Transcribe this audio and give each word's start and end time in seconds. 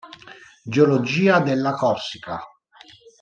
Geologia 0.65 1.41
della 1.41 1.73
Corsica 1.75 2.43